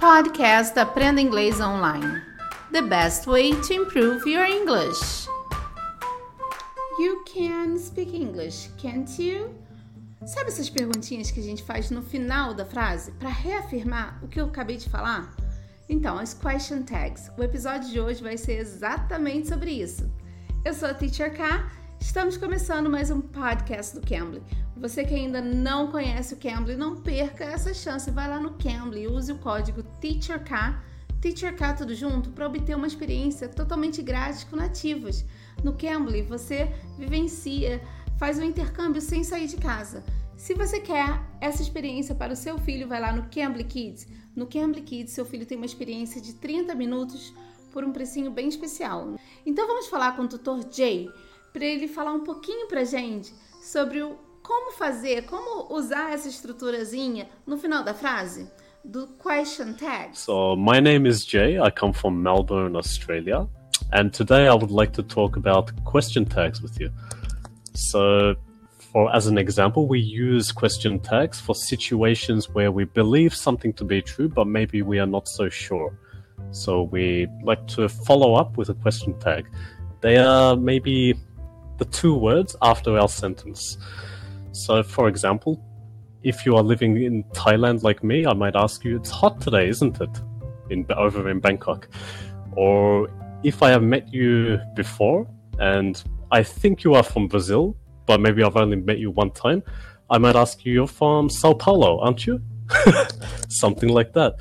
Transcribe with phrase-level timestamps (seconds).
[0.00, 2.22] Podcast Aprenda Inglês Online.
[2.72, 5.28] The best way to improve your English.
[6.98, 9.54] You can speak English, can't you?
[10.24, 14.40] Sabe essas perguntinhas que a gente faz no final da frase para reafirmar o que
[14.40, 15.36] eu acabei de falar?
[15.86, 17.30] Então, as question tags.
[17.36, 20.10] O episódio de hoje vai ser exatamente sobre isso.
[20.64, 21.70] Eu sou a Teacher K.
[22.00, 24.42] Estamos começando mais um podcast do Cambly.
[24.76, 28.10] Você que ainda não conhece o Cambly, não perca essa chance.
[28.10, 30.50] Vai lá no Cambly use o código TEACHERK,
[31.20, 35.24] TEACHERK tudo junto, para obter uma experiência totalmente grátis com nativos.
[35.62, 37.80] No Cambly, você vivencia,
[38.18, 40.02] faz um intercâmbio sem sair de casa.
[40.36, 44.08] Se você quer essa experiência para o seu filho, vai lá no Cambly Kids.
[44.34, 47.32] No Cambly Kids, seu filho tem uma experiência de 30 minutos
[47.70, 49.14] por um precinho bem especial.
[49.46, 51.08] Então vamos falar com o tutor Jay
[51.52, 53.32] para ele falar um pouquinho para gente
[53.62, 58.50] sobre o como fazer, como usar essa estruturazinha no final da frase
[58.84, 60.16] do question tag.
[60.18, 61.60] So, my name is Jay.
[61.60, 63.46] I come from Melbourne, Australia.
[63.92, 66.90] And today I would like to talk about question tags with you.
[67.74, 68.34] So,
[68.92, 73.84] for as an example, we use question tags for situations where we believe something to
[73.84, 75.96] be true, but maybe we are not so sure.
[76.52, 79.46] So we like to follow up with a question tag.
[80.00, 81.14] They are maybe
[81.80, 83.78] the two words after our sentence.
[84.52, 85.52] So, for example,
[86.22, 89.66] if you are living in Thailand like me, I might ask you, "It's hot today,
[89.74, 90.14] isn't it?"
[90.68, 91.88] In over in Bangkok,
[92.64, 93.08] or
[93.42, 95.26] if I have met you before
[95.58, 95.94] and
[96.30, 97.64] I think you are from Brazil,
[98.06, 99.60] but maybe I've only met you one time,
[100.14, 102.36] I might ask you, "You're from Sao Paulo, aren't you?"
[103.62, 104.32] Something like that.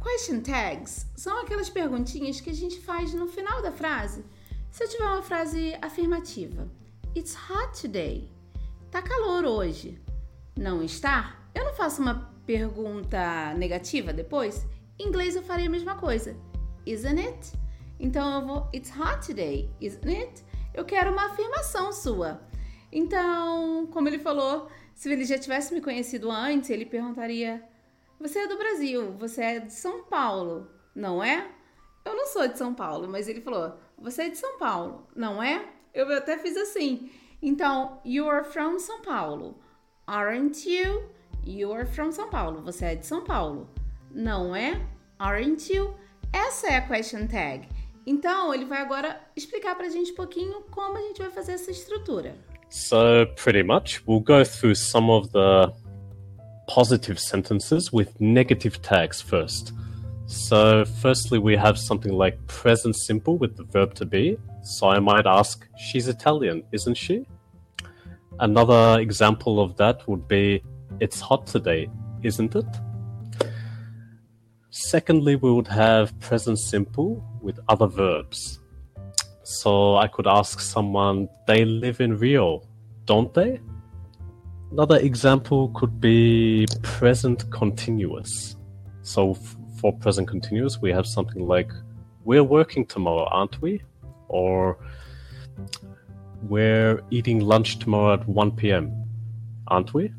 [0.00, 4.24] Question tags são aquelas perguntinhas que a gente faz no final da frase.
[4.70, 6.68] Se eu tiver uma frase afirmativa,
[7.18, 8.30] It's hot today.
[8.92, 10.00] Tá calor hoje.
[10.56, 11.36] Não está?
[11.52, 14.64] Eu não faço uma pergunta negativa depois?
[14.96, 16.36] Em inglês eu faria a mesma coisa.
[16.86, 17.52] Isn't it?
[17.98, 20.44] Então eu vou It's hot today, isn't it?
[20.72, 22.40] Eu quero uma afirmação sua.
[22.92, 27.68] Então, como ele falou, se ele já tivesse me conhecido antes, ele perguntaria:
[28.20, 31.50] Você é do Brasil, você é de São Paulo, não é?
[32.04, 35.42] Eu não sou de São Paulo, mas ele falou: Você é de São Paulo, não
[35.42, 35.77] é?
[35.94, 37.10] Eu até fiz assim.
[37.40, 39.58] Então, you are from São Paulo.
[40.06, 41.08] Aren't you?
[41.44, 42.62] You are from São Paulo.
[42.62, 43.68] Você é de São Paulo.
[44.10, 44.80] Não é?
[45.18, 45.94] Aren't you?
[46.32, 47.68] Essa é a question tag.
[48.06, 51.70] Então, ele vai agora explicar pra gente um pouquinho como a gente vai fazer essa
[51.70, 52.34] estrutura.
[52.70, 55.72] So, pretty much, we'll go through some of the
[56.66, 59.72] positive sentences with negative tags first.
[60.28, 64.36] So, firstly, we have something like present simple with the verb to be.
[64.62, 67.26] So, I might ask, she's Italian, isn't she?
[68.38, 70.62] Another example of that would be,
[71.00, 71.88] it's hot today,
[72.22, 72.66] isn't it?
[74.68, 78.60] Secondly, we would have present simple with other verbs.
[79.44, 82.68] So, I could ask someone, they live in Rio,
[83.06, 83.62] don't they?
[84.72, 88.56] Another example could be present continuous.
[89.00, 89.38] So,
[89.80, 91.70] for present continuous, we have something like,
[92.24, 93.82] We're working tomorrow, aren't we?
[94.28, 94.78] Or,
[96.42, 98.92] We're eating lunch tomorrow at 1 p.m.,
[99.66, 100.12] aren't we?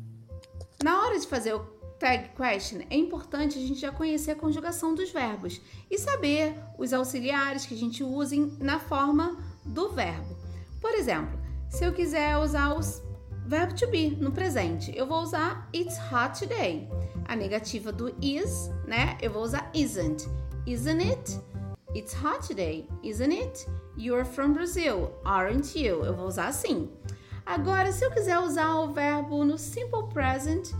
[0.82, 1.60] Na hora de fazer o
[1.98, 5.60] tag question, é importante a gente já conhecer a conjugação dos verbos
[5.90, 10.36] e saber os auxiliares que a gente usa na forma do verbo.
[10.80, 11.38] Por exemplo,
[11.68, 13.02] se eu quiser usar os
[13.50, 16.88] verbo to be no presente, eu vou usar it's hot today.
[17.26, 19.18] A negativa do is, né?
[19.20, 20.28] Eu vou usar isn't.
[20.66, 21.40] Isn't it?
[21.92, 23.66] It's hot today, isn't it?
[23.96, 26.04] You're from Brazil, aren't you?
[26.04, 26.88] Eu vou usar assim.
[27.44, 30.70] Agora, se eu quiser usar o verbo no simple present,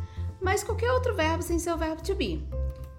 [0.40, 2.40] mas qualquer outro verbo sem ser o verbo to be.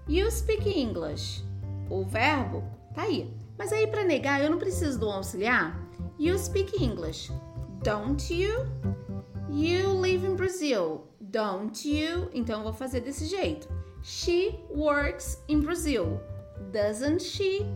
[0.06, 1.42] You speak English.
[1.88, 2.62] O verbo
[2.94, 3.34] tá aí.
[3.56, 5.80] Mas aí para negar eu não preciso do auxiliar.
[6.18, 7.32] You speak English.
[7.82, 8.66] Don't you?
[9.52, 11.06] You live in Brazil.
[11.20, 12.30] Don't you?
[12.32, 13.68] Então vou fazer desse jeito.
[14.02, 16.22] She works in Brazil.
[16.72, 17.66] Doesn't she?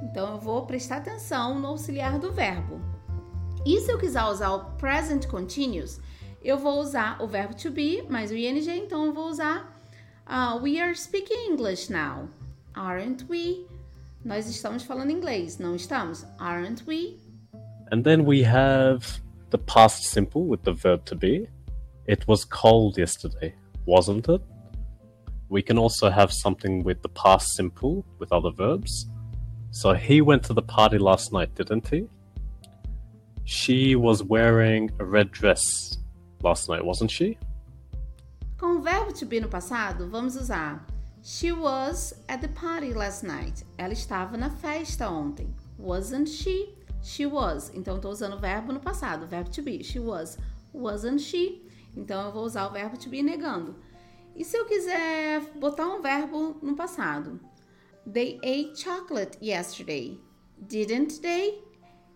[0.00, 2.80] Então eu vou prestar atenção no auxiliar do verbo.
[3.66, 6.00] E se eu quiser usar o present continuous,
[6.40, 9.76] eu vou usar o verbo to be mais o ing, então eu vou usar
[10.28, 12.28] uh, we are speaking English now.
[12.74, 13.66] Aren't we?
[14.24, 16.24] Nós estamos falando inglês, não estamos?
[16.38, 17.18] Aren't we?
[17.90, 19.23] And then we have
[19.54, 21.46] the past simple with the verb to be.
[22.08, 23.54] It was cold yesterday,
[23.86, 24.42] wasn't it?
[25.48, 29.06] We can also have something with the past simple with other verbs.
[29.70, 32.08] So he went to the party last night, didn't he?
[33.44, 35.62] She was wearing a red dress
[36.42, 37.38] last night, wasn't she?
[38.58, 40.80] Com o verbo to be no passado, vamos usar
[41.22, 43.62] She was at the party last night.
[43.78, 45.54] Ela estava na festa ontem.
[45.78, 46.74] Wasn't she?
[47.04, 47.70] She was.
[47.74, 49.84] Então, estou usando o verbo no passado, verbo to be.
[49.84, 50.38] She was.
[50.72, 51.62] Wasn't she?
[51.94, 53.76] Então, eu vou usar o verbo to be negando.
[54.34, 57.38] E se eu quiser botar um verbo no passado?
[58.10, 60.18] They ate chocolate yesterday.
[60.58, 61.62] Didn't they?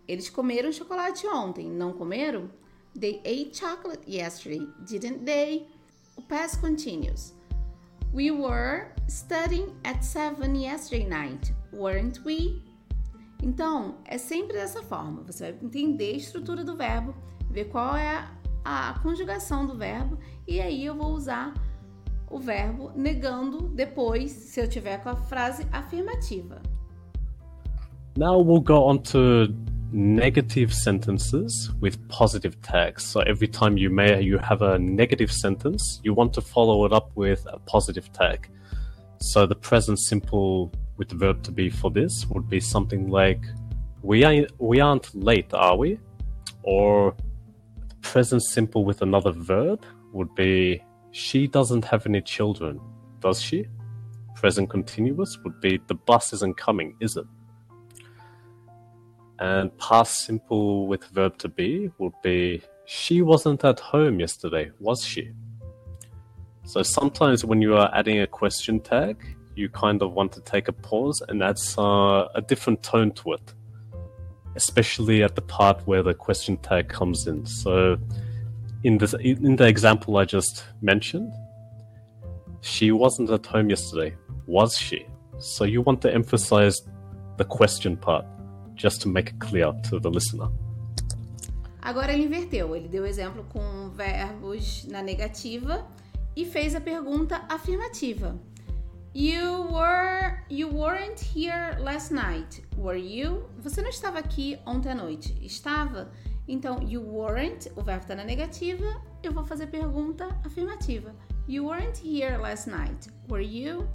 [0.08, 2.50] Eles comeram chocolate ontem, não comeram?
[2.98, 5.68] They ate chocolate yesterday, didn't they?
[6.16, 7.34] O past continues.
[8.12, 12.62] We were studying at 7 yesterday night, weren't we?
[13.42, 15.22] Então, é sempre dessa forma.
[15.22, 17.14] Você vai entender a estrutura do verbo,
[17.50, 18.28] ver qual é
[18.64, 21.54] a conjugação do verbo e aí eu vou usar
[22.30, 26.60] o verbo negando depois, se eu tiver com a frase afirmativa.
[28.16, 29.54] Now we'll go on to
[29.90, 33.04] negative sentences with positive tags.
[33.04, 36.92] So every time you may you have a negative sentence, you want to follow it
[36.92, 38.50] up with a positive tag.
[39.20, 43.42] So the present simple with the verb to be for this would be something like
[44.02, 45.98] we are we aren't late, are we?
[46.62, 47.14] Or
[48.02, 52.80] present simple with another verb would be she doesn't have any children,
[53.20, 53.66] does she?
[54.34, 57.26] Present continuous would be the bus isn't coming, is it?
[59.40, 65.04] And past simple with verb to be would be she wasn't at home yesterday, was
[65.04, 65.32] she?
[66.64, 69.16] So sometimes when you are adding a question tag,
[69.58, 73.32] you kind of want to take a pause and add uh, a different tone to
[73.32, 73.54] it,
[74.54, 77.44] especially at the part where the question tag comes in.
[77.44, 77.98] So
[78.84, 81.32] in this in the example I just mentioned,
[82.60, 84.14] she wasn't at home yesterday,
[84.46, 85.06] was she?
[85.38, 86.76] So you want to emphasize
[87.36, 88.24] the question part
[88.74, 90.48] just to make it clear to the listener.
[91.80, 95.86] Agora ele inverteu, ele deu exemplo com verbos na negativa
[96.36, 98.38] e fez a pergunta afirmativa.
[99.18, 103.50] You were you weren't here last night, were you?
[103.58, 106.08] Você não estava aqui ontem à noite, estava?
[106.46, 111.12] Então, you weren't, o verbo está na negativa, eu vou fazer pergunta afirmativa.
[111.48, 113.88] You weren't here last night, were you?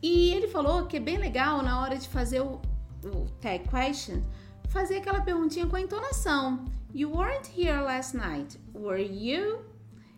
[0.00, 2.62] E ele falou que é bem legal na hora de fazer o
[3.02, 4.22] o tag question,
[4.68, 6.64] fazer aquela perguntinha com a entonação.
[6.94, 9.64] You weren't here last night, were you?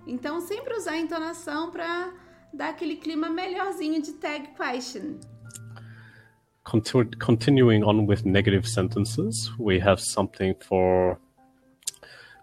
[0.06, 2.12] Então, sempre usar a entonação para
[2.58, 5.20] aquele clima melhorzinho de tag question.
[6.64, 11.18] Continu continuing on with negative sentences, we have something for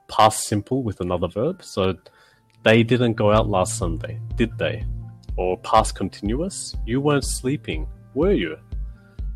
[0.08, 1.62] past simple with another verb.
[1.62, 1.96] So,
[2.64, 4.86] they didn't go out last Sunday, did they?
[5.36, 8.58] Or past continuous, you weren't sleeping, were you?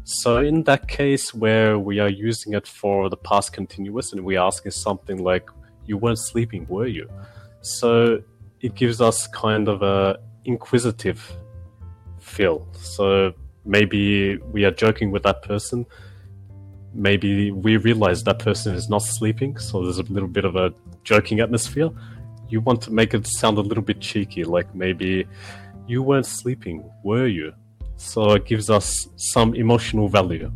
[0.05, 4.39] So in that case where we are using it for the past continuous and we're
[4.39, 5.49] asking something like,
[5.85, 7.09] you weren't sleeping, were you?
[7.59, 8.23] So
[8.61, 11.21] it gives us kind of a inquisitive
[12.19, 12.67] feel.
[12.73, 13.33] So
[13.65, 15.85] maybe we are joking with that person.
[16.93, 20.73] Maybe we realize that person is not sleeping, so there's a little bit of a
[21.03, 21.89] joking atmosphere.
[22.49, 25.27] You want to make it sound a little bit cheeky, like maybe
[25.85, 27.53] you weren't sleeping, were you?
[27.97, 30.51] So it gives us some emotional value.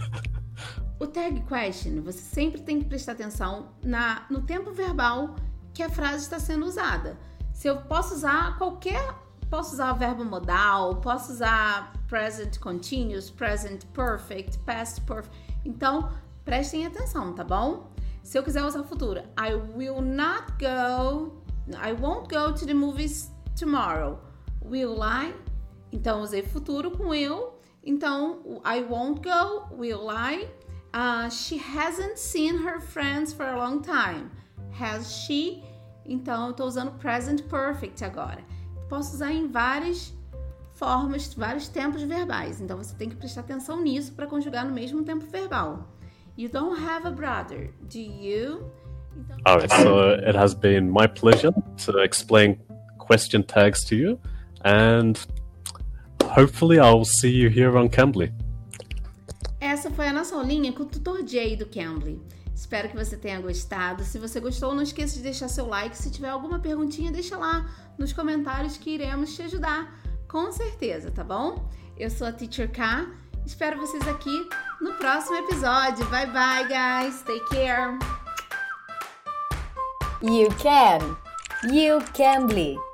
[0.98, 5.36] o tag question, você sempre tem que prestar atenção na, no tempo verbal
[5.72, 7.16] que a frase está sendo usada.
[7.60, 9.14] Se eu posso usar qualquer,
[9.50, 15.36] posso usar verbo modal, posso usar present continuous, present perfect, past perfect.
[15.62, 16.10] Então,
[16.42, 17.92] prestem atenção, tá bom?
[18.22, 21.42] Se eu quiser usar futuro, I will not go,
[21.76, 24.18] I won't go to the movies tomorrow.
[24.64, 25.34] Will I?
[25.92, 27.58] Então, usei futuro com will.
[27.84, 30.48] Então, I won't go, will I?
[30.94, 34.30] Uh, she hasn't seen her friends for a long time.
[34.72, 35.62] Has she?
[36.04, 38.38] Então, eu estou usando present perfect agora.
[38.88, 40.12] Posso usar em várias
[40.72, 42.60] formas, vários tempos verbais.
[42.60, 45.88] Então, você tem que prestar atenção nisso para conjugar no mesmo tempo verbal.
[46.36, 48.70] You don't have a brother, do you?
[49.16, 49.36] Então...
[49.46, 51.52] Alright, so it has been my pleasure
[51.84, 52.58] to explain
[52.98, 54.18] question tags to you.
[54.64, 55.18] And
[56.24, 58.32] hopefully I'll see you here on Cambly.
[59.60, 62.20] Essa foi a nossa aulinha com o tutor Jay do Cambly.
[62.60, 64.04] Espero que você tenha gostado.
[64.04, 65.96] Se você gostou, não esqueça de deixar seu like.
[65.96, 69.98] Se tiver alguma perguntinha, deixa lá nos comentários que iremos te ajudar,
[70.28, 71.70] com certeza, tá bom?
[71.96, 73.06] Eu sou a Teacher K.
[73.46, 74.46] Espero vocês aqui
[74.78, 76.04] no próximo episódio.
[76.10, 77.22] Bye bye, guys.
[77.22, 77.98] Take care.
[80.20, 81.16] You can.
[81.72, 82.89] You Cambly.